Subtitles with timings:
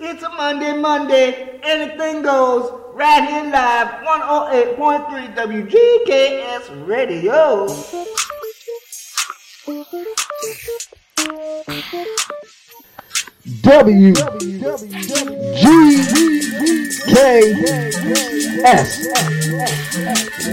[0.00, 1.58] It's a Monday, Monday.
[1.60, 3.88] Anything goes right here live.
[4.78, 7.66] 108.3 WGKS Radio.
[13.62, 14.14] W
[15.56, 15.64] G
[17.06, 17.14] K
[18.64, 19.06] S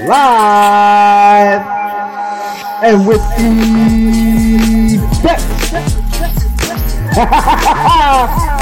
[0.08, 1.62] live
[2.84, 5.46] and with the best.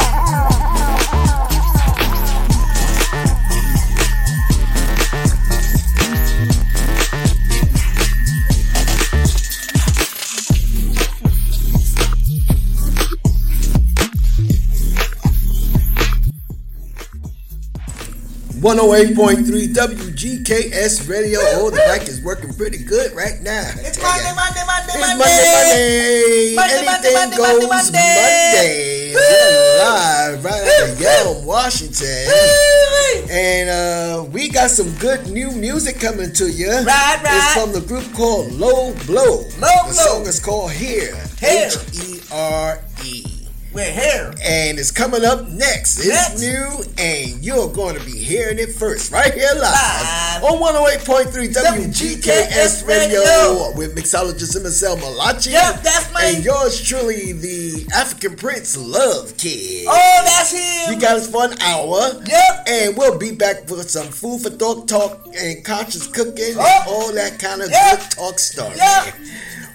[18.64, 21.40] One hundred oh eight point three WGKS Radio.
[21.60, 23.70] Oh, the mic is working pretty good right now.
[23.76, 26.56] It's Monday, Monday, Monday, it's Monday, Monday.
[26.56, 28.16] Monday Anything Monday, goes Monday.
[28.24, 29.14] Monday.
[29.16, 33.28] We're live right out of Yelm, Washington.
[33.30, 36.70] and uh, we got some good new music coming to you.
[36.72, 36.86] Right,
[37.22, 37.36] right.
[37.36, 39.44] It's from the group called Low Blow.
[39.44, 39.88] Low Blow.
[39.88, 41.22] The song is called Here.
[41.42, 43.33] H E R E.
[43.74, 44.32] We're here.
[44.44, 45.98] And it's coming up next.
[45.98, 46.42] It's next.
[46.42, 50.44] new, and you're going to be hearing it first, right here live, live.
[50.44, 55.50] on 108.3 WGKS Radio, Radio with mixologist Marcel Malachi.
[55.52, 56.24] Yep, that's my.
[56.24, 59.88] And yours truly, the African Prince Love Kid.
[59.90, 60.94] Oh, that's him.
[60.94, 62.22] You got us for an hour.
[62.28, 62.68] Yep.
[62.68, 66.62] And we'll be back with some food for thought talk and conscious cooking oh.
[66.62, 68.00] and all that kind of yep.
[68.00, 68.76] good talk stuff.
[68.78, 69.16] Yep.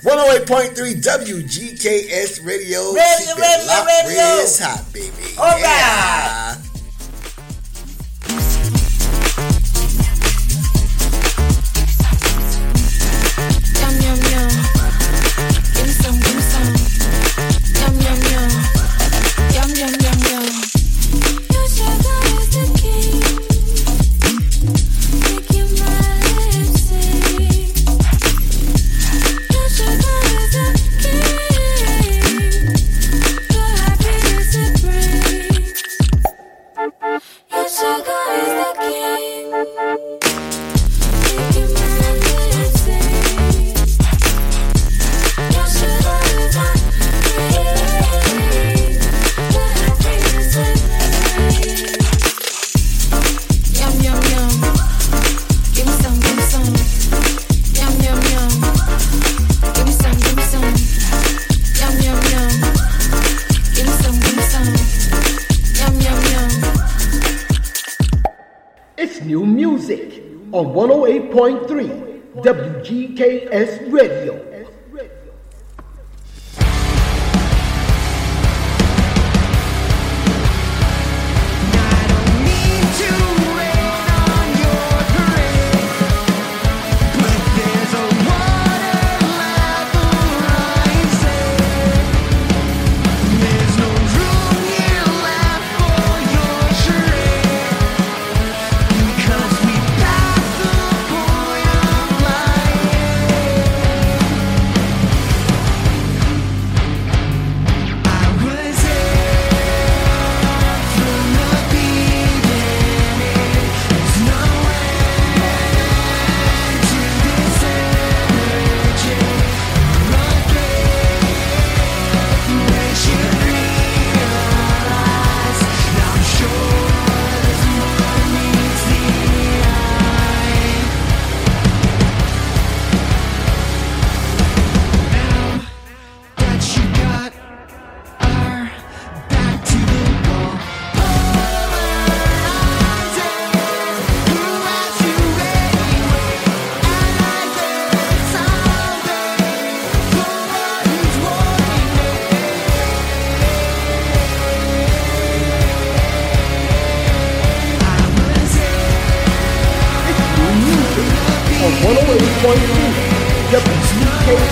[0.02, 2.92] 108.3 WGKS Radio.
[2.92, 4.22] Radio, Keep it radio, locked radio.
[4.42, 5.36] It's hot, baby.
[5.36, 6.54] All yeah.
[6.54, 6.68] right.
[20.30, 20.47] on
[70.78, 74.47] 108.3 WGKS Radio.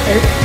[0.08, 0.35] Eight.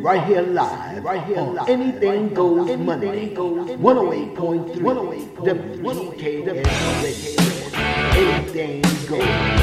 [0.00, 1.68] Right here live, right here live.
[1.68, 7.40] Anything goes Monday, 108.3 WGKS Radio.
[8.16, 9.59] Anything goes.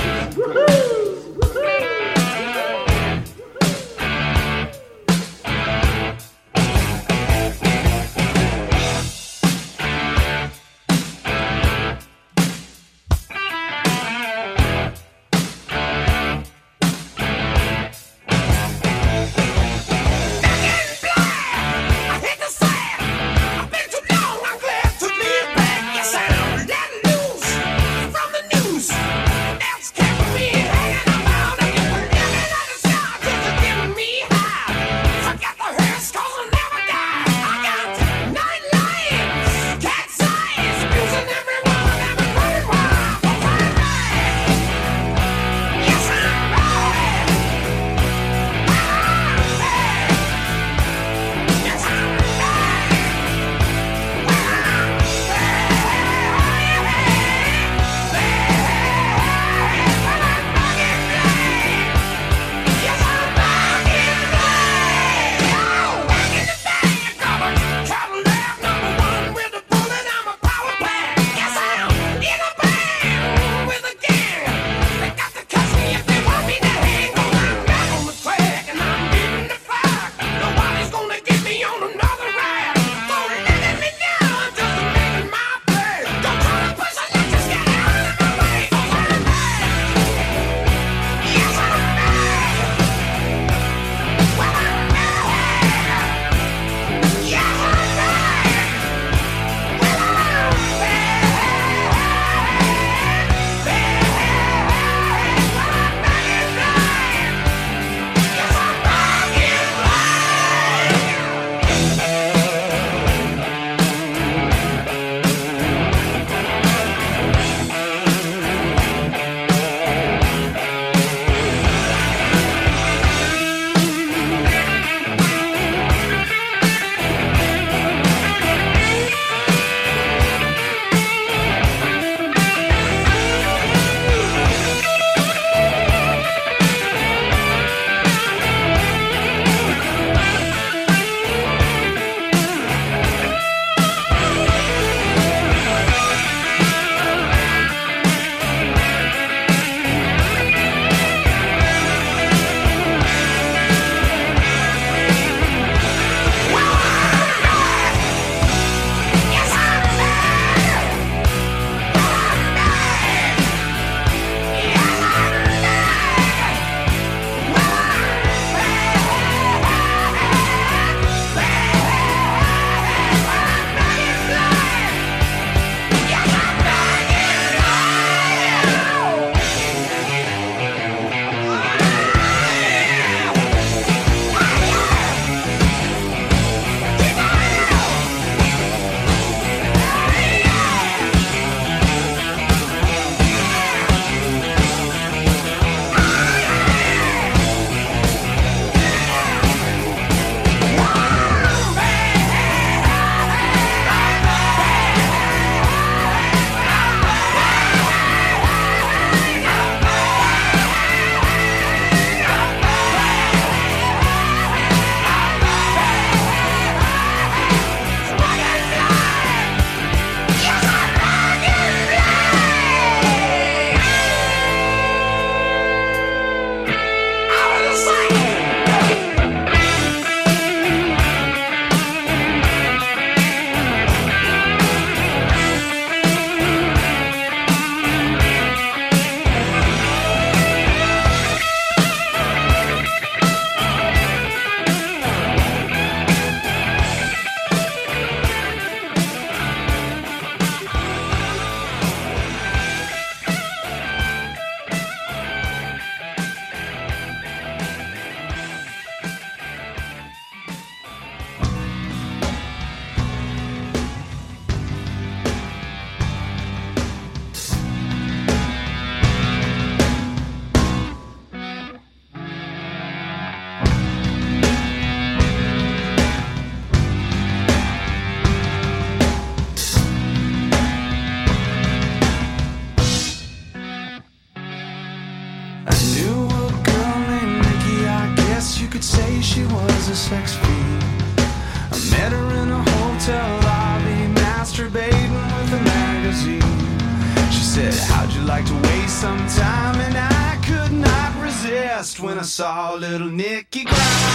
[302.18, 304.06] I saw little Nicky Grimes.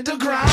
[0.00, 0.50] started to grind.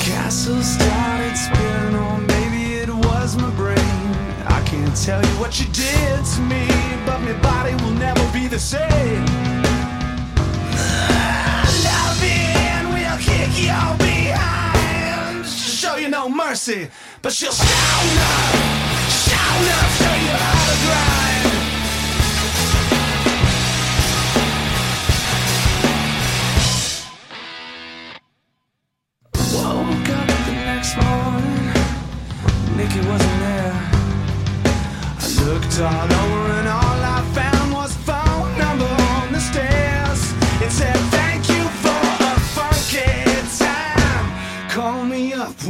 [0.00, 3.76] castle started spinning or maybe it was my brain.
[4.46, 6.66] I can't tell you what you did to me
[7.06, 9.24] But my body will never be the same.
[11.84, 15.46] Loving will kick your behind.
[15.46, 16.88] Show you no mercy
[17.28, 20.57] but she'll shout up, shout up, say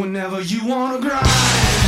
[0.08, 1.87] whenever you wanna grind.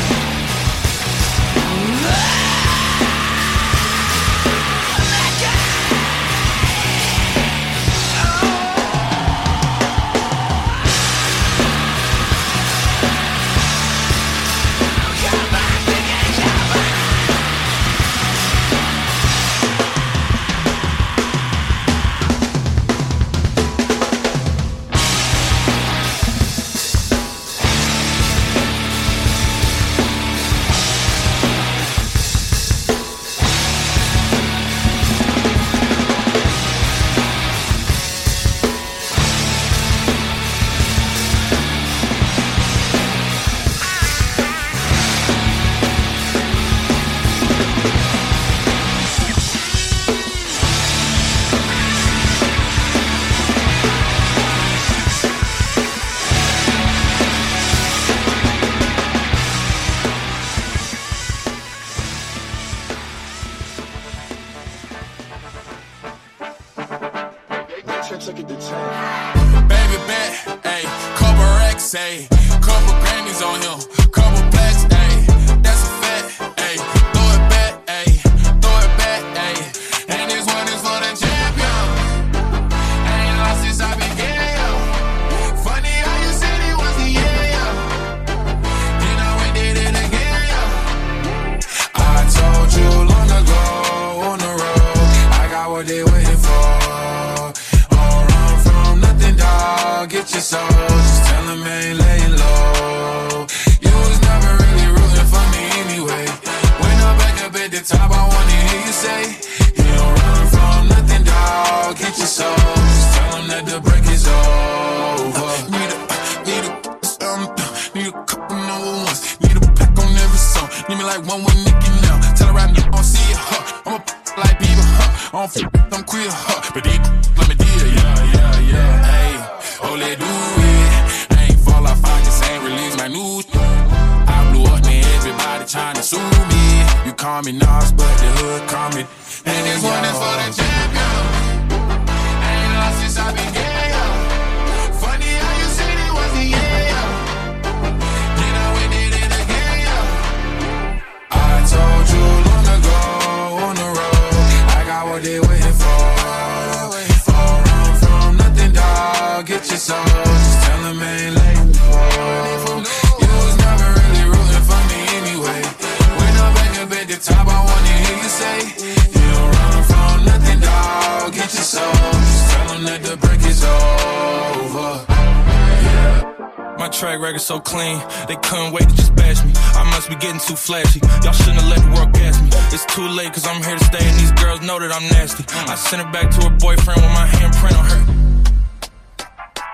[180.10, 180.98] be getting too flashy.
[181.22, 182.50] Y'all shouldn't have let the world gas me.
[182.74, 185.46] It's too late, cause I'm here to stay, and these girls know that I'm nasty.
[185.70, 188.02] I sent it back to her boyfriend with my handprint on her.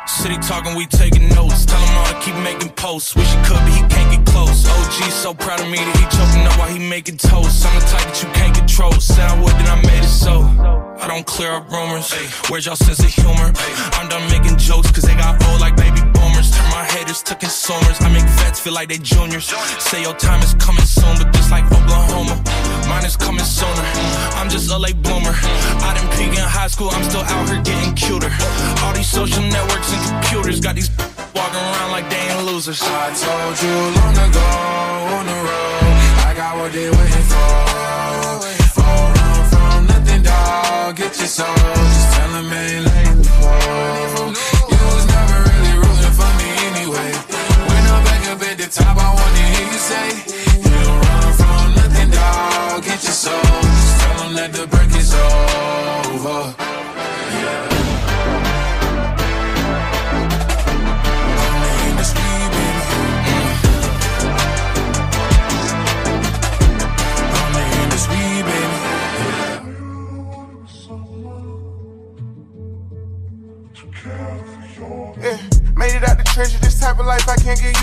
[0.07, 1.65] City talking, we taking notes.
[1.65, 3.17] Tell them all to keep making posts.
[3.17, 4.69] Wish it could be can't get close.
[4.69, 7.65] OG so proud of me that he choking up while he making toast.
[7.65, 8.93] I'm the type that you can't control.
[9.01, 10.45] Said I would, then I made it so.
[11.01, 12.13] I don't clear up rumors.
[12.49, 13.53] Where's y'all sense of humor?
[13.97, 16.53] I'm done making jokes cause they got old like baby boomers.
[16.53, 17.97] Turn my haters to consumers.
[18.01, 19.47] I make vets feel like they juniors.
[19.81, 22.37] Say your time is coming soon, but just like Oklahoma,
[22.89, 23.85] mine is coming sooner.
[24.37, 25.35] I'm just a late bloomer.
[25.87, 28.33] I didn't peak in high school, I'm still out here getting cuter.
[28.85, 30.91] All these social networks and computers got these
[31.37, 32.81] walking around like they ain't losers.
[32.83, 34.49] I told you long ago
[35.17, 35.95] on the road,
[36.29, 37.53] I got what they waiting for.
[38.81, 40.97] Don't run from nothing, dog.
[40.97, 41.55] Get your soul.
[41.55, 44.33] Just tell them ain't late before.
[44.73, 47.11] You was never really rooting for me anyway.
[47.69, 50.07] When I'm back up at the top, I wanna hear you say,
[50.65, 52.83] You don't run from nothing, dog.
[52.89, 53.61] Get your soul.
[53.77, 54.65] Just tell them that the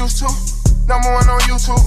[0.03, 0.27] used to.
[0.83, 1.79] Number one on YouTube.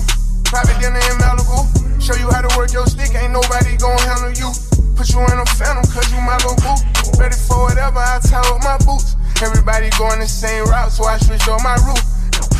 [0.48, 1.68] Private dinner in Malibu.
[2.00, 3.12] Show you how to work your stick.
[3.12, 4.48] Ain't nobody gon' handle you.
[4.96, 6.76] Put you in a phantom, cause you my little boo.
[7.20, 9.16] Ready for whatever, I tie up my boots.
[9.44, 12.00] Everybody going the same route, so I switch on my route.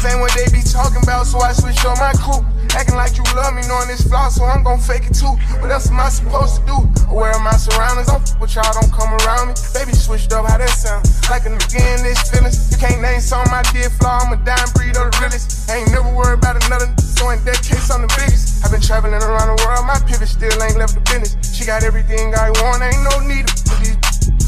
[0.05, 2.45] Same what they be talking about, so I switch on my crew.
[2.77, 5.33] Acting like you love me, knowing this flaw, so I'm gon' fake it too.
[5.65, 6.77] What else am I supposed to do?
[7.09, 9.55] Aware of my surroundings, f with y'all, don't come around me.
[9.73, 11.09] Baby switched up, how that sound?
[11.33, 12.69] Like a nigga in this feelings.
[12.69, 15.73] You can't name something I did flaw, I'm a dime breed of the realest.
[15.73, 18.61] Ain't never worried about another, so in that case, I'm the biggest.
[18.61, 21.33] I've been traveling around the world, my pivot still ain't left the business.
[21.57, 23.97] She got everything I want, ain't no need for these.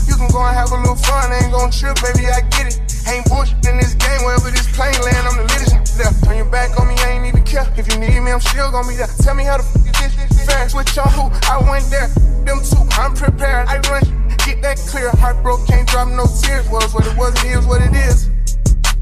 [0.04, 2.76] You can go and have a little fun, ain't gon' trip, baby, I get it.
[3.08, 6.78] Ain't bullshit in this game, wherever this plane land, I'm the littest Turn your back
[6.78, 7.66] on me, I ain't even care.
[7.76, 9.10] If you need me, I'm still gon' be there.
[9.18, 10.70] Tell me how the f you get this fast.
[10.70, 11.26] Switch on who?
[11.50, 12.06] I went there.
[12.46, 13.66] Them two, I'm prepared.
[13.66, 14.06] I run,
[14.46, 15.10] get that clear.
[15.18, 16.68] Heartbroke, can't drop no tears.
[16.70, 18.30] Was what it was, it is what it is.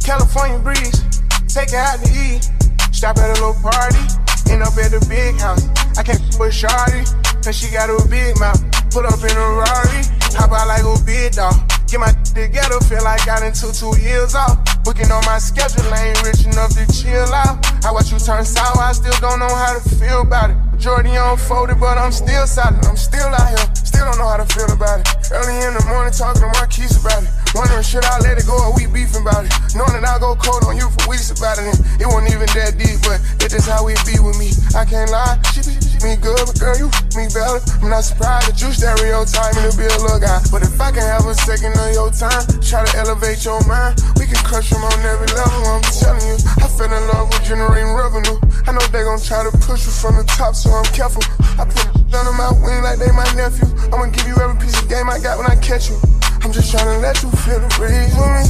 [0.01, 1.05] California breeze,
[1.53, 2.49] take it out to eat.
[2.93, 4.01] Stop at a little party,
[4.49, 5.69] end up at the big house.
[5.99, 7.05] I can't with Shawty,
[7.45, 8.63] cause she got a big mouth.
[8.89, 10.01] Put up in a Rari,
[10.33, 11.76] hop out like a big dog.
[11.87, 14.59] Get my together, feel like I done took two years off.
[14.83, 17.62] Booking on my schedule, I ain't rich enough to chill out.
[17.87, 20.57] I watch you turn sour, I still don't know how to feel about it.
[20.75, 22.85] Majority unfolded, but I'm still solid.
[22.85, 25.31] I'm still out here, still don't know how to feel about it.
[25.31, 27.31] Early in the morning, talking to Marquise about it.
[27.55, 29.55] Wondering, should I let it go or we beefing about it?
[29.79, 31.70] Knowing that I go cold on you for weeks about it.
[31.70, 34.51] And it wasn't even that deep, but just how it be with me.
[34.75, 36.88] I can't lie, she be me good, but girl, you
[37.19, 37.59] me better.
[37.83, 40.38] I'm not surprised that you stereotype me to be a little guy.
[40.55, 43.99] But if I can have a second of your time, try to elevate your mind,
[44.14, 45.59] we can crush them on every level.
[45.66, 48.38] I'm telling you, I fell in love with generating revenue.
[48.71, 51.27] I know they gon' try to push you from the top, so I'm careful.
[51.59, 51.83] I put
[52.14, 53.66] under my wing like they my nephew.
[53.90, 55.99] I'ma give you every piece of game I got when I catch you.
[56.47, 58.45] I'm just trying to let you feel the breeze with me.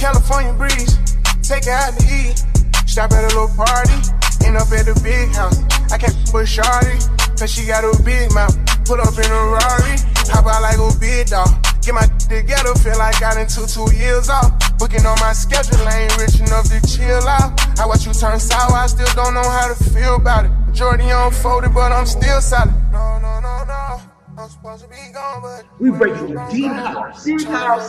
[0.00, 0.96] California breeze,
[1.44, 2.40] take it out to eat.
[2.88, 3.96] Stop at a little party,
[4.44, 5.58] end up at the big house.
[5.90, 7.00] I can't with Shawty,
[7.38, 8.54] cause she got a big mouth.
[8.84, 9.96] Put up in a Rari,
[10.28, 11.48] hop out like a big dog.
[11.80, 14.52] Get my together, feel like I done took two years off.
[14.78, 17.52] Booking on my schedule, I ain't rich enough to chill out.
[17.78, 20.52] I watch you turn sour, I still don't know how to feel about it.
[20.66, 22.74] Majority unfolded, but I'm still solid.
[22.92, 24.00] No, no, no, no.
[24.36, 27.24] I'm supposed to be gone, but We break you deep house.
[27.24, 27.88] Deep house.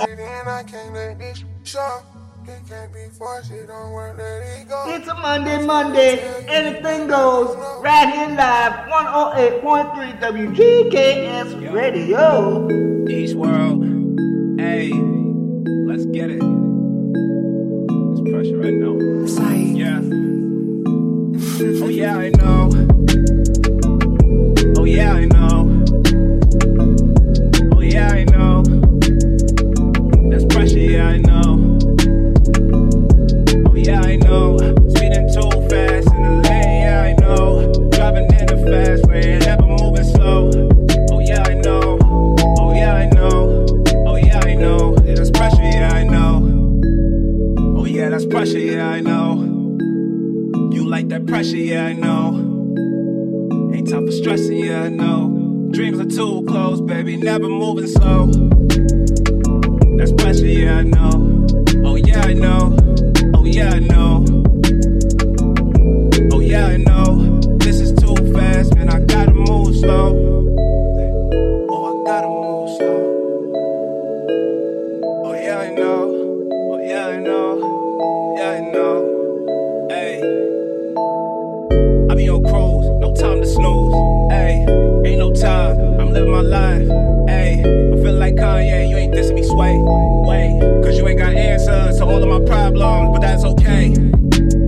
[2.47, 2.69] And I can't let this show.
[2.69, 4.83] It can't be forced, it don't work, let it go.
[4.87, 6.19] It's a Monday, Monday.
[6.47, 7.55] Anything goes.
[7.81, 12.67] Right here live, 108.3 WGKS Radio.
[13.09, 13.83] East World.
[14.59, 14.91] Hey,
[15.87, 16.39] let's get it.
[16.39, 18.95] There's pressure right now.
[19.75, 20.01] Yeah.
[21.83, 22.69] Oh yeah, I know.
[24.77, 25.44] Oh yeah, I know.
[51.05, 52.33] Like that pressure, yeah, I know.
[53.75, 55.67] Ain't time for stressing, yeah, I know.
[55.69, 58.25] Dreams are too close, baby, never moving slow.
[59.97, 61.45] That's pressure, yeah, I know.
[61.85, 62.75] Oh yeah, I know.
[63.35, 64.25] Oh yeah, I know.
[66.31, 67.39] Oh yeah, I know.
[67.59, 68.89] This is too fast, man.
[68.89, 70.24] I gotta move slow.
[82.15, 84.31] Be on cruise, no time to snooze.
[84.31, 84.65] Hey,
[85.05, 85.77] ain't no time.
[85.99, 86.87] I'm living my life.
[87.27, 89.75] Hey, I feel like Kanye, you ain't dissing me, sway.
[89.77, 93.93] Wait, cause you ain't got answers to all of my problems, but that's okay.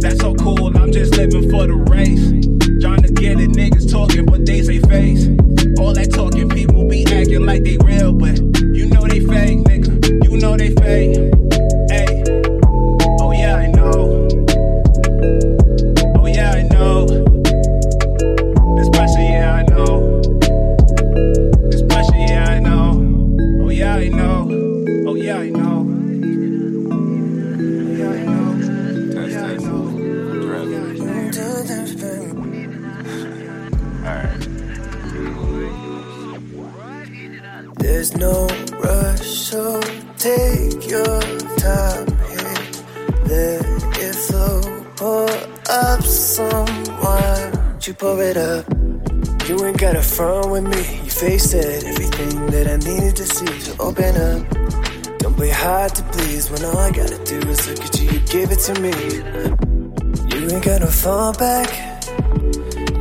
[0.01, 2.27] That's so cool, I'm just living for the race.
[2.81, 5.27] Trying to get it, niggas talking, but they say face.
[5.79, 8.37] All that talking, people be acting like they real, but
[8.75, 10.23] you know they fake, nigga.
[10.29, 11.36] You know they fake.
[47.97, 48.65] Pour it up.
[49.47, 51.03] You ain't got a front with me.
[51.03, 51.83] You face it.
[51.83, 53.59] Everything that I needed to see.
[53.59, 55.17] So open up.
[55.19, 58.11] Don't play hard to please when all I gotta do is look at you.
[58.11, 58.93] You give it to me.
[60.29, 61.69] You ain't gotta fall back.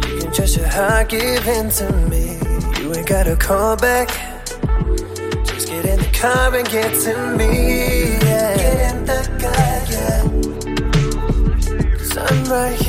[0.09, 2.39] You can trust your heart, give in to me.
[2.81, 4.09] You ain't gotta call back.
[5.45, 8.17] Just get in the car and get to me.
[8.25, 8.57] Yeah.
[8.57, 10.23] Get in the car, yeah.
[11.99, 12.86] Cause I'm right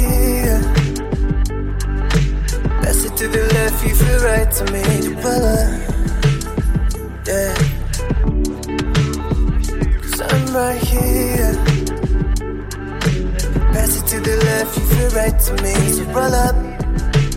[3.31, 4.83] to the left, you feel right to me.
[5.23, 5.67] Well,
[7.27, 7.55] yeah.
[10.01, 11.53] Cause I'm right here.
[13.73, 15.75] Pass it to the left, you feel right to me.
[15.95, 16.55] So roll up,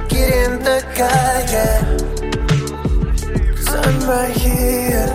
[0.09, 1.81] get in the car, yeah.
[3.57, 5.09] Cause I'm right here.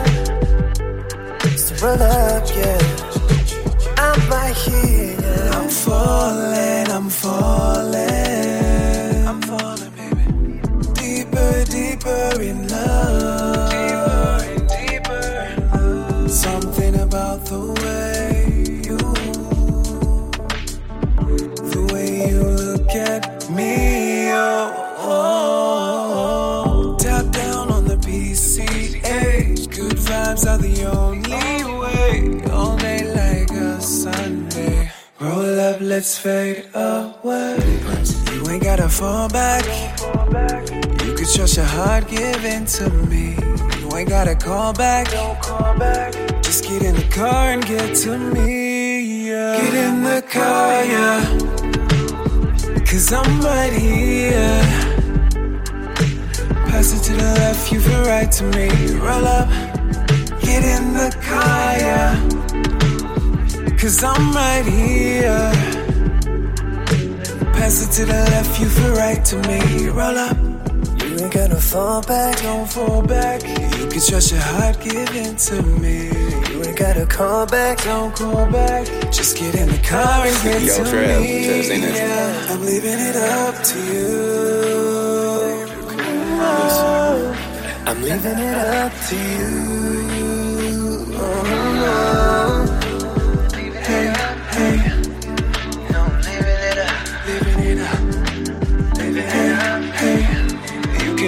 [1.57, 2.81] So roll up, yeah.
[3.97, 5.49] I'm right here.
[5.53, 8.64] I'm falling, I'm falling.
[12.05, 13.71] Deeper, in love.
[13.71, 16.29] Deeper and deeper.
[16.29, 18.53] Something about the way
[18.85, 18.97] you,
[21.71, 24.29] the way you look at me.
[24.33, 26.95] Oh, oh.
[26.99, 29.67] Tap down on the PCH.
[29.75, 32.51] Good vibes are the only way.
[32.51, 34.91] All day like a Sunday.
[35.19, 37.57] Roll up, let's fade away.
[38.31, 39.64] You ain't gotta fall back.
[41.35, 43.35] Trust your heart, give in to me.
[43.81, 45.11] You ain't gotta call back.
[45.11, 46.13] Don't call back.
[46.41, 49.27] Just get in the car and get to me.
[49.27, 49.61] Yeah.
[49.61, 51.25] Get in the car, yeah.
[52.85, 54.61] Cause I'm right here.
[56.69, 58.69] Pass it to the left, you feel right to me.
[58.95, 59.49] Roll up,
[60.39, 62.15] get in the car, yeah.
[63.77, 65.51] Cause I'm right here.
[67.51, 69.89] Pass it to the left, you feel right to me.
[69.89, 70.44] Roll up.
[71.35, 73.43] Gotta fall back, don't fall back.
[73.43, 76.05] You can trust your heart, give in to me.
[76.49, 78.87] You ain't gotta call back, don't call back.
[79.11, 81.45] Just get in the car and get Yo, to Trev, me.
[81.45, 81.67] This.
[81.69, 85.35] Yeah, I'm leaving it up to you.
[87.85, 89.55] I'm leaving it up to you.
[91.17, 92.44] Oh, Hey,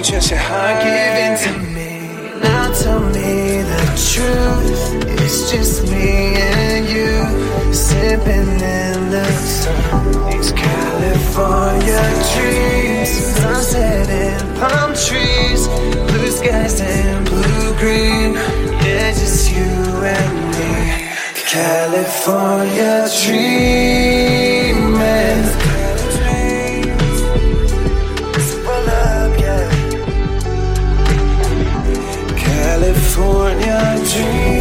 [0.08, 2.08] trust your heart, give in to me.
[2.40, 4.82] Now tell me the truth.
[5.20, 7.12] It's just me and you.
[7.74, 9.24] Sipping in the
[9.60, 10.30] sun.
[10.30, 12.00] These California
[12.32, 13.10] dreams.
[13.36, 15.68] Sunset and palm trees.
[16.08, 18.32] Blue skies and blue green.
[18.84, 19.72] Yeah, just you
[20.16, 20.72] and me.
[21.52, 24.78] California dreaming.
[33.18, 34.57] California dreaming.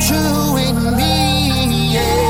[0.00, 1.92] true in me.
[1.92, 2.29] Yeah.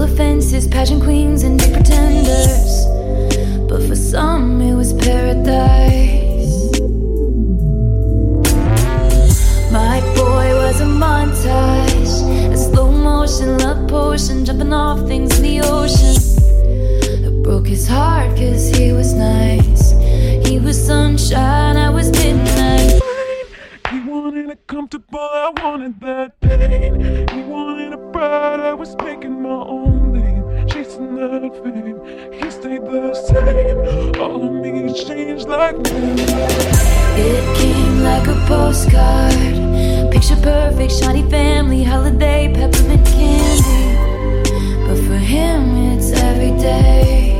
[0.00, 2.86] All of fences, pageant queens, and big pretenders.
[3.68, 6.80] But for some, it was paradise.
[9.70, 15.60] My boy was a montage, a slow motion love potion, jumping off things in the
[15.68, 16.16] ocean.
[17.26, 19.90] It broke his heart, cause he was nice.
[20.48, 22.69] He was sunshine, I was midnight.
[24.50, 27.28] A comfortable, I wanted that pain.
[27.28, 30.30] He wanted a bride, I was making my own name
[31.20, 31.98] that fame.
[32.32, 34.20] He stayed the same.
[34.20, 36.14] All of me changed like me.
[37.16, 40.12] It came like a postcard.
[40.12, 44.42] Picture perfect, shiny family, holiday, peppermint candy.
[44.86, 47.39] But for him, it's every day.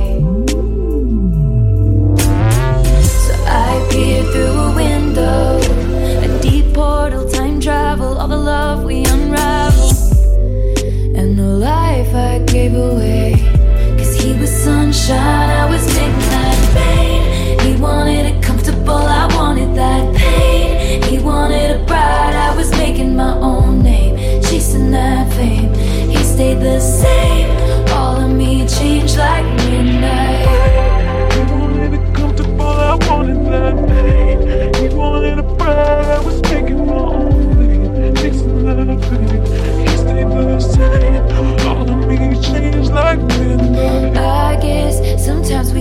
[15.01, 17.59] Sunshine, I was midnight rain.
[17.61, 21.03] He wanted it comfortable, I wanted that pain.
[21.05, 25.73] He wanted a bride, I was making my own name, chasing that fame.
[26.11, 27.51] He stayed the same,
[27.91, 31.33] all of me changed like midnight.
[31.33, 34.75] He wanted it comfortable, I wanted that pain.
[34.75, 36.25] He wanted a bride,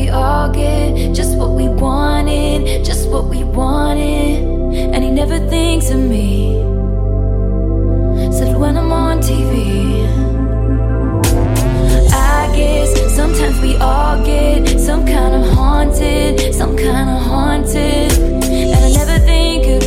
[0.09, 4.41] we all get just what we wanted, just what we wanted.
[4.93, 6.53] And he never thinks of me.
[8.31, 10.07] Said when I'm on TV.
[12.11, 18.11] I guess sometimes we all get some kind of haunted, some kind of haunted.
[18.17, 19.78] And I never think of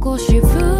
[0.00, 0.75] Của.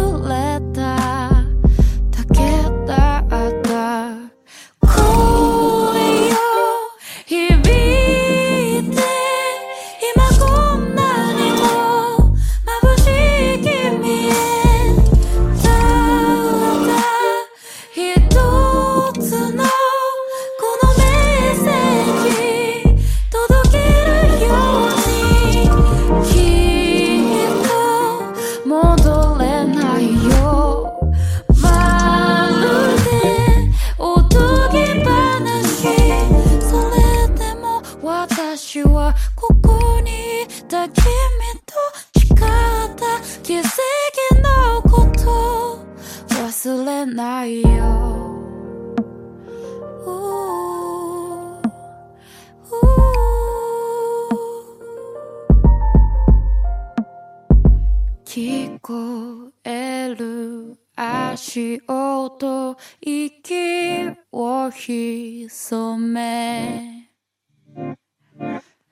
[64.79, 67.09] 潜め。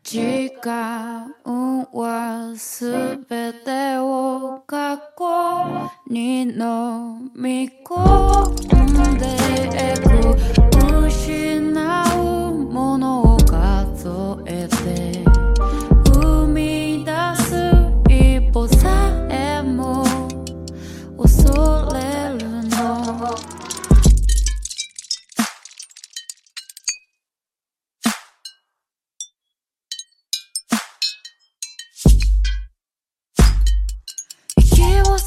[0.03, 1.31] 時間
[1.93, 9.25] はすべてを過去に飲み込んで
[9.93, 10.05] いく。
[11.09, 11.74] 失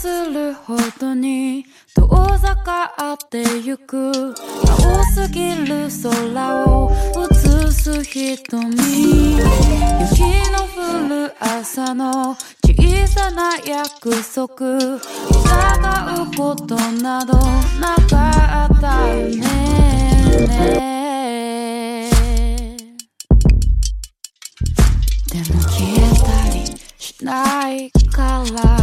[0.01, 2.07] するほどに遠
[2.38, 4.12] ざかってゆく。
[4.12, 8.36] 青すぎる空を映す瞳。
[8.38, 9.01] 雪
[10.53, 14.46] の降る朝の小さな約束。
[14.55, 17.34] 疑うことなど
[17.80, 19.44] なかったよね。
[25.26, 26.57] でも消えたり
[26.99, 28.78] しないから。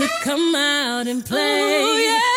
[0.00, 1.82] to come out and oh, play.
[1.82, 2.29] Ooh, yeah.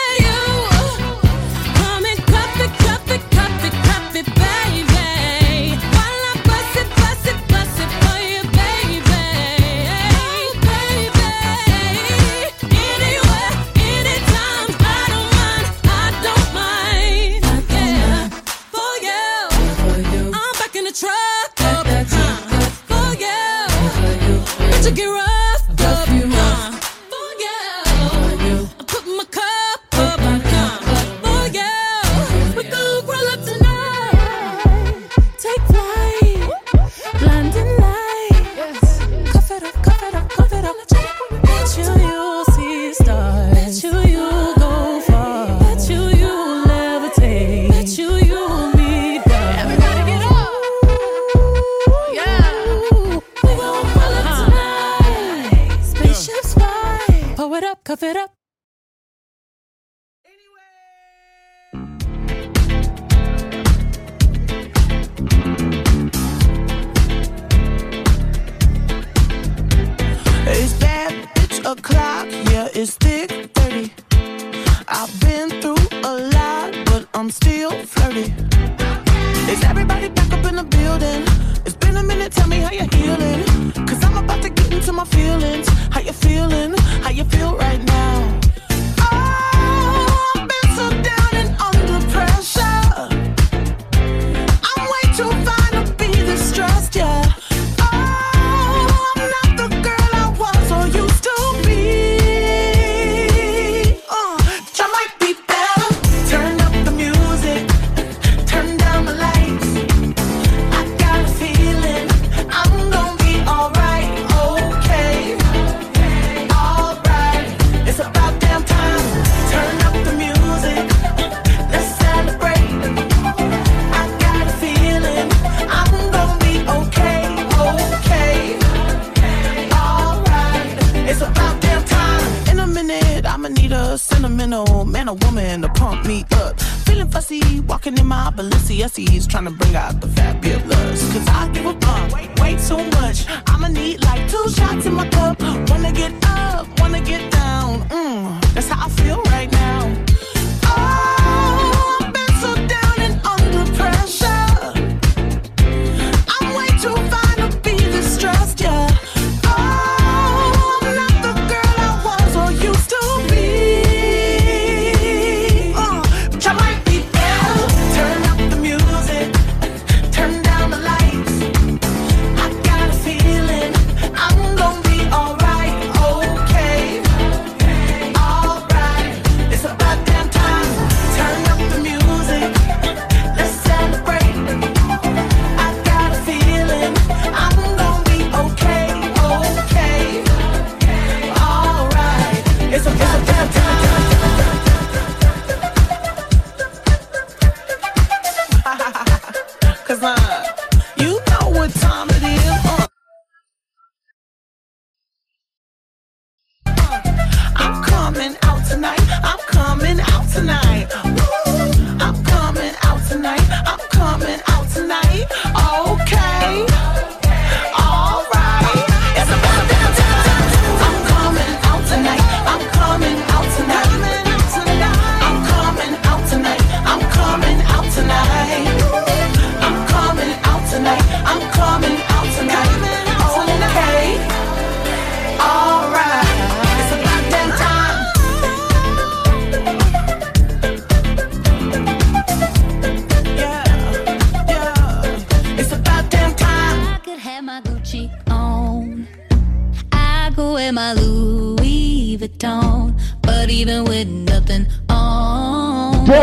[138.36, 141.14] my Balenciagas trying to bring out the fabulous.
[141.14, 143.26] Cause I give a fuck way too much.
[143.48, 145.42] I'ma need like two shots in my cup.
[145.70, 147.82] Wanna get up, wanna get down.
[147.90, 148.43] mmm.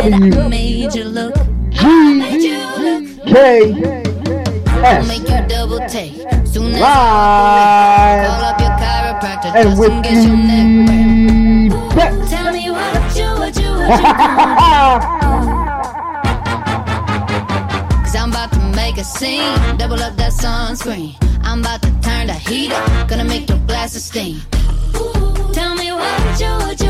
[0.01, 1.35] W made you look
[1.69, 1.81] G
[3.27, 3.35] K
[4.83, 5.11] S
[9.55, 10.11] and with me
[18.17, 19.77] I'm about to make a scene.
[19.77, 21.15] Double up that sunscreen.
[21.43, 23.09] I'm about to turn the heat up.
[23.09, 24.41] Gonna make your glasses steam.
[24.97, 26.90] Ooh, tell me what you, what you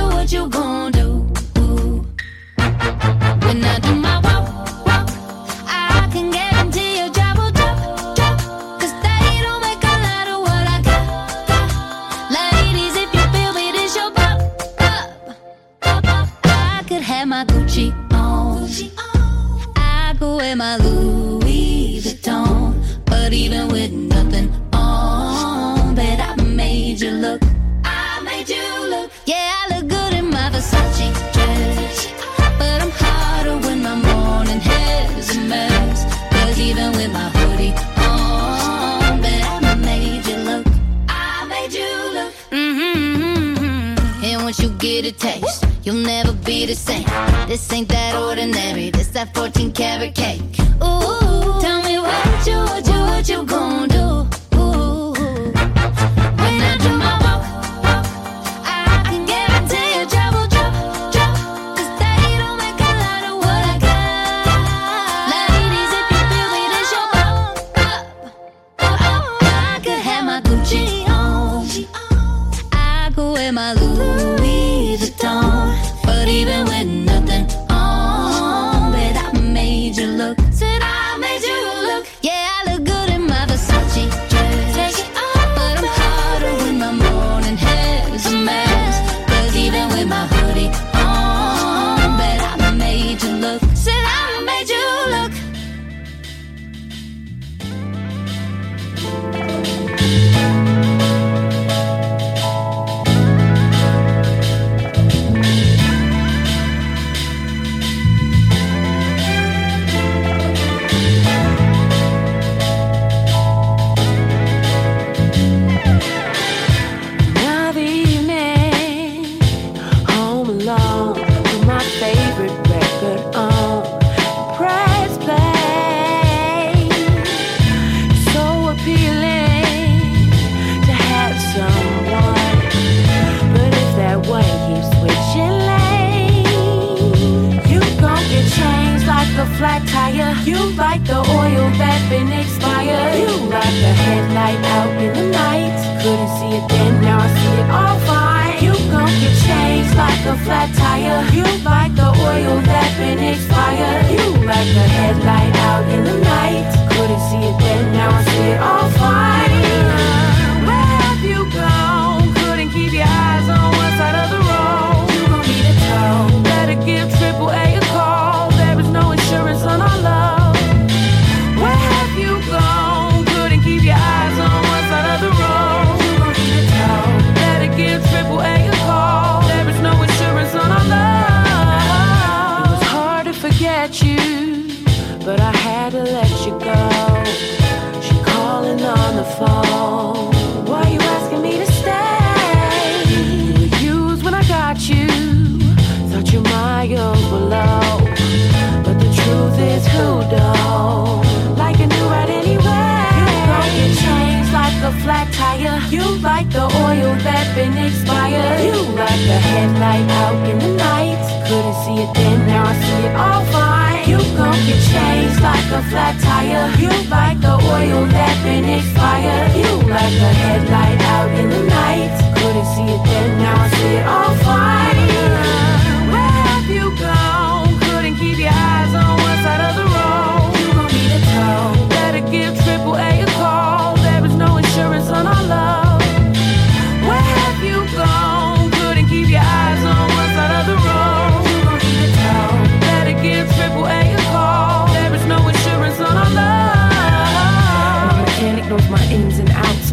[205.91, 208.63] You like the oil that been expired.
[208.63, 211.19] You like the headlight out in the night.
[211.49, 214.09] Couldn't see it then, now I see it all fine.
[214.09, 216.71] You gon' get changed like a flat tire.
[216.79, 219.51] You like the oil that been expired.
[219.59, 222.15] You like the headlight out in the night.
[222.39, 225.70] Couldn't see it then, now I see it all fine.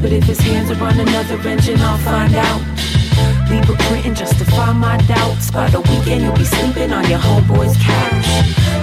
[0.07, 2.61] But if his hands are on another engine, I'll find out.
[3.51, 5.51] Leave a print and justify my doubts.
[5.51, 8.27] By the weekend, you'll be sleeping on your homeboy's couch.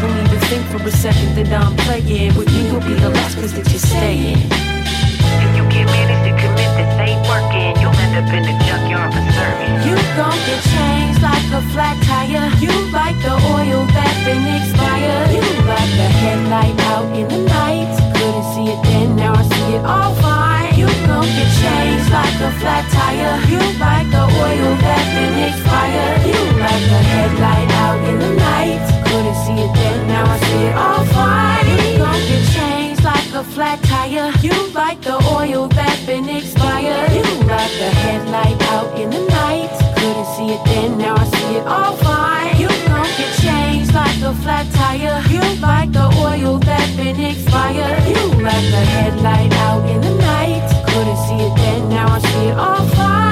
[0.04, 2.36] Don't even think for a second that I'm playing.
[2.36, 4.36] With me, you'll be the last place that you're staying.
[4.36, 9.08] If you get managed to commit this ain't working, you'll end up in the junkyard
[9.16, 9.80] for service.
[9.88, 12.52] You gon' get changed like a flat tire.
[12.60, 15.32] You like the oil that been expired.
[15.32, 15.40] You
[15.72, 17.88] like the headlight out in the night.
[18.12, 20.53] Couldn't see it then, now I see it all fine.
[20.84, 23.40] You gon' get changed like a flat tire.
[23.48, 26.20] You like the oil that been expired.
[26.28, 28.84] You like the headlight out in the night.
[29.08, 31.64] Couldn't see it then, now I see it all fine.
[31.72, 34.30] You gon' get changed like a flat tire.
[34.42, 37.12] You like the oil that been expired.
[37.16, 39.72] You like the headlight out in the night.
[39.96, 42.60] Couldn't see it then, now I see it all fine.
[42.60, 45.22] You gon' get changed like a flat tire.
[45.32, 48.04] You like the oil that been expired.
[48.04, 50.73] You like the headlight out in the night.
[50.94, 53.24] Couldn't see it then, now I see it all fine.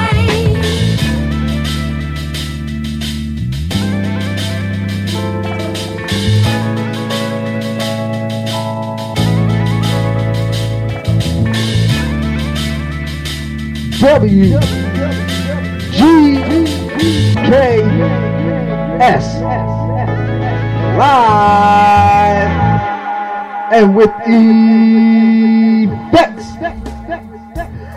[14.01, 14.59] W
[15.93, 16.01] G
[17.37, 17.49] K
[19.01, 19.27] S
[20.99, 22.53] live
[23.73, 24.43] and with the
[26.11, 26.47] bets.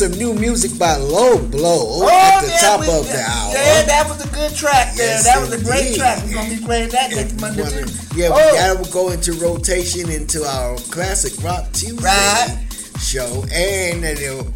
[0.00, 3.52] some new music by Low Blow Oh, at the yeah, top we- of the hour.
[3.52, 5.08] Yeah, that was a good track there.
[5.08, 6.24] Yes, that was a great track.
[6.24, 7.84] We're gonna be playing that next Monday.
[8.16, 8.36] Yeah, oh,
[8.74, 12.56] we gotta go into rotation into our classic rock Tuesday Right.
[12.98, 14.46] show, and it'll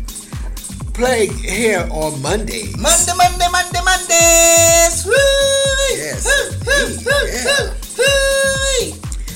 [0.94, 2.72] play here on Monday.
[2.78, 5.04] Monday, Monday, Monday, Mondays.
[5.04, 5.12] Woo!
[5.92, 6.24] Yes,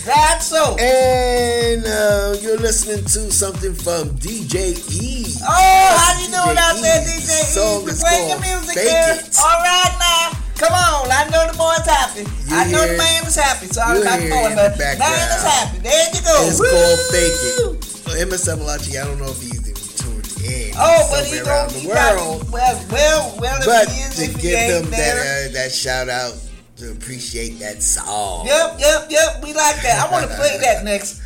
[0.08, 0.72] Right, so.
[0.80, 5.36] And uh, you're listening to something from DJ E.
[5.44, 7.44] Oh, how you doing DJ out there, DJ E.
[7.52, 8.88] Song You is your called music Fake?
[8.88, 9.36] It.
[9.36, 10.32] All right now.
[10.56, 12.24] Come on, I know the boy's happy.
[12.48, 15.28] I know the man is happy, so I'm you not going in but the man
[15.28, 15.78] is happy.
[15.84, 16.36] There you go.
[16.48, 16.72] It's Woo!
[16.72, 18.08] called Fake It.
[18.08, 20.72] Well, MS Malachi, I don't know if he's even tuned in.
[20.80, 22.48] Oh, but he somewhere gonna around the world.
[22.48, 23.60] well, well, well.
[23.60, 25.20] But to give him there.
[25.20, 26.32] that uh, that shout out
[26.78, 28.46] to appreciate that song.
[28.46, 29.42] Yep, yep, yep.
[29.42, 30.06] We like that.
[30.08, 31.20] I want to play that next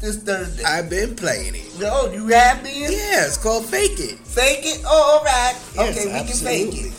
[0.00, 0.64] this Thursday.
[0.64, 1.66] I've been playing it.
[1.82, 2.74] Oh, you have been?
[2.74, 4.18] Yeah, it's called Fake It.
[4.18, 4.82] Fake it?
[4.84, 5.54] Oh, all right.
[5.74, 6.90] Yes, okay, we can fake absolutely.
[6.90, 6.94] it.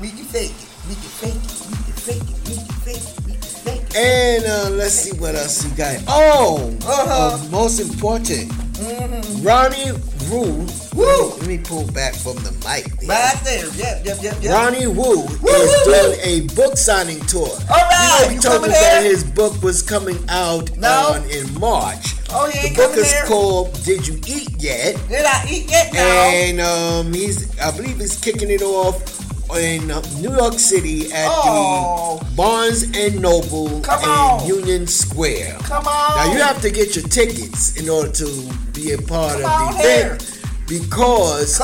[0.00, 0.68] We can fake it.
[0.88, 1.66] We can fake it.
[1.70, 2.48] We can fake it.
[2.48, 3.26] We can fake it.
[3.26, 3.96] We can fake it.
[3.96, 6.02] And uh, let's see what else you got.
[6.08, 7.36] Oh, Uh-huh.
[7.38, 8.50] uh, most important,
[8.82, 9.46] Mm-hmm.
[9.46, 9.92] Ronnie
[10.30, 10.66] Woo.
[10.94, 11.30] Woo.
[11.38, 12.84] Let me pull back from the mic.
[13.00, 13.08] there.
[13.08, 13.66] Right there.
[13.74, 14.52] Yep, yep, yep, yep.
[14.52, 17.46] Ronnie Woo is doing a book signing tour.
[17.46, 21.14] All right, You know, he you told us that his book was coming out No.
[21.14, 22.14] on in March.
[22.34, 23.24] Oh, he The ain't book is there?
[23.26, 24.96] called Did You Eat Yet?
[25.08, 26.00] Did I eat yet now?
[26.00, 29.21] And um, he's, I believe, he's kicking it off
[29.56, 29.88] in
[30.20, 32.18] New York City at Oh.
[32.22, 34.46] the Barnes and Noble Come in on.
[34.46, 35.58] Union Square.
[35.64, 36.16] Come on.
[36.16, 39.76] Now you have to get your tickets in order to be a part Come of
[39.78, 41.58] the event because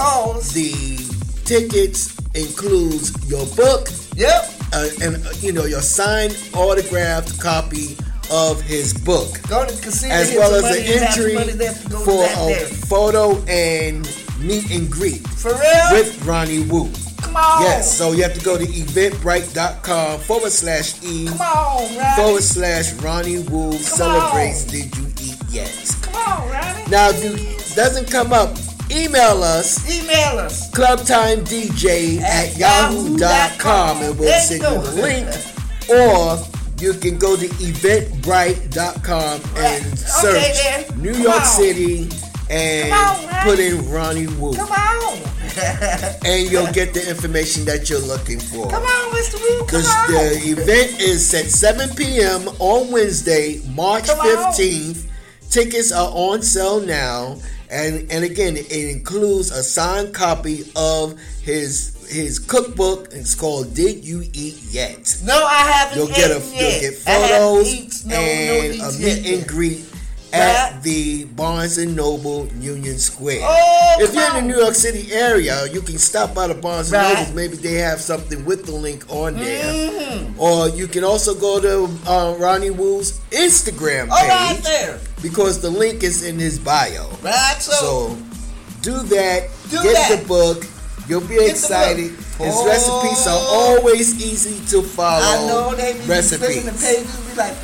[0.53, 0.99] the
[1.45, 3.89] tickets includes your book.
[4.17, 4.51] Yep.
[4.73, 7.97] Uh, and uh, you know your signed autographed copy
[8.31, 10.13] of his book Go to casino.
[10.13, 12.67] as well as an entry money there to go to for a there.
[12.67, 14.05] photo and
[14.39, 15.89] meet and greet For real?
[15.93, 16.91] with Ronnie Woo.
[17.23, 17.63] Come on.
[17.63, 22.17] Yes, so you have to go to eventbrite.com forward slash E Come on, Ronnie.
[22.17, 25.97] forward slash Ronnie Woo celebrates Did You Eat Yet?
[26.03, 26.85] Come on, Ronnie.
[26.91, 28.57] Now, if it doesn't come up,
[28.91, 30.71] email us Email us.
[30.73, 35.29] clubtimedj at yahoo.com and we'll send you the link.
[35.91, 36.39] Or
[36.81, 40.97] you can go to eventbrite.com and search there.
[40.97, 41.45] New Come York on.
[41.47, 42.09] City
[42.51, 44.55] and on, put in Ronnie Woo.
[44.55, 45.19] Come on.
[46.25, 48.69] And you'll get the information that you're looking for.
[48.69, 49.35] Come on, Mr.
[49.41, 49.59] Woo.
[49.59, 50.11] Come Because on.
[50.13, 52.49] the event is at 7 p.m.
[52.59, 54.53] on Wednesday, March Come on.
[54.53, 55.05] 15th.
[55.51, 57.37] Tickets are on sale now.
[57.71, 63.09] And and again, it includes a signed copy of his his cookbook.
[63.13, 65.19] It's called Did You Eat Yet?
[65.25, 69.03] No, I haven't You'll get a eaten you'll get photos no, no and eats a
[69.03, 69.23] yet.
[69.23, 69.88] meet and greet
[70.33, 73.41] at the Barnes and Noble Union Square.
[73.43, 76.91] Oh, if you're in the New York City area, you can stop by the Barnes
[76.93, 77.17] Right.
[77.17, 77.35] and Noble.
[77.37, 79.65] Maybe they have something with the link on there.
[79.65, 80.35] Mhm.
[80.39, 84.99] Or you can also go to uh, Ronnie Woo's Instagram right page there.
[85.23, 87.09] because the link is in his bio.
[87.23, 87.73] Right, so.
[87.73, 88.17] So
[88.83, 89.49] do that.
[89.71, 90.21] Do get that.
[90.21, 90.67] the book.
[91.09, 92.11] You'll be Get excited.
[92.11, 92.67] His Oh.
[92.67, 95.25] recipes are always easy to follow.
[95.25, 96.65] I know they be flipping recipes.
[96.65, 97.55] the pages, be like,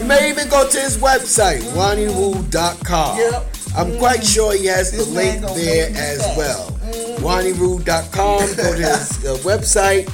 [0.00, 3.18] You may even go to his website, RonnieWoo.com.
[3.18, 3.46] Yep.
[3.76, 6.70] I'm quite sure he has the link there as well.
[7.20, 8.40] RonnieWoo.com.
[8.40, 10.08] Go to his uh, website.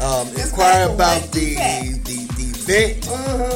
[0.00, 1.54] Um, inquire about the,
[2.04, 3.02] the the event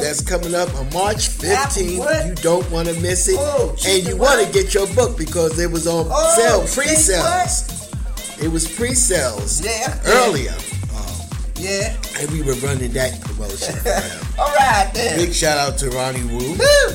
[0.00, 2.28] that's coming up on March Apple 15th.
[2.28, 5.58] You don't want to miss it, Oh, and you want to get your book because
[5.58, 7.90] it was on Oh, sale, pre-sales.
[8.42, 9.98] It was pre-sales Yeah.
[10.06, 10.54] earlier,
[11.66, 11.96] Yeah.
[12.20, 13.74] and we were running that promotion.
[14.38, 15.18] All right then.
[15.18, 16.54] Big shout out to Ronnie Woo.
[16.54, 16.94] Woo.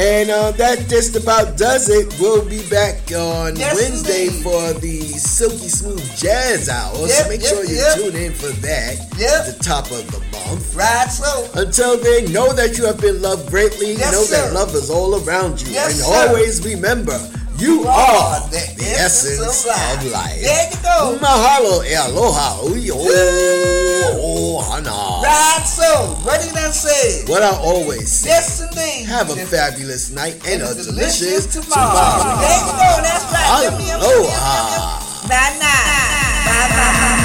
[0.00, 2.14] And uh, that just about does it.
[2.20, 4.42] We'll be back on Yes, Wednesday indeed.
[4.44, 6.94] for the Silky Smooth Jazz Hour.
[7.08, 7.96] Yep, so make yep, sure you yep.
[7.96, 9.30] tune in for that Yep.
[9.48, 10.76] at the top of the month.
[10.76, 11.50] Right, so.
[11.60, 13.94] Until then, know that you have been loved greatly.
[13.94, 14.36] Yes, know sir.
[14.46, 15.72] that love is all around you.
[15.72, 16.28] Yes, and sir.
[16.28, 17.18] always remember,
[17.58, 18.58] you are the,
[18.98, 20.40] essence, essence of of life.
[20.40, 21.18] There you go.
[21.20, 22.62] Mahalo e aloha.
[22.64, 24.90] Ui, oh, hana.
[25.22, 26.14] Right, so.
[26.24, 27.24] What did I say?
[27.26, 28.38] What I always say.
[28.64, 29.06] Indeed.
[29.08, 31.90] Have a fabulous night and, And a delicious, delicious tomorrow.
[31.90, 32.40] tomorrow.
[32.40, 32.90] There you go.
[33.02, 33.68] That's right.
[33.94, 35.02] Aloha.
[35.28, 36.18] Nah, nah.
[36.46, 37.17] Bye, bye.